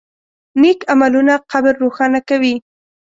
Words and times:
نیک 0.61 0.79
عملونه 0.93 1.33
قبر 1.51 1.73
روښانه 1.83 2.19
کوي. 2.29 2.55